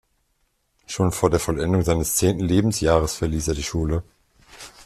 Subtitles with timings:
[0.87, 4.01] Schon vor der Vollendung seines zehnten Lebensjahres verließ er die Schule.